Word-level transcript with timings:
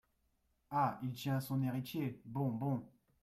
Ah, 0.71 0.99
il 1.03 1.13
tient 1.13 1.37
à 1.37 1.41
son 1.41 1.61
héritier! 1.61 2.19
bon, 2.25 2.49
bon. 2.49 2.83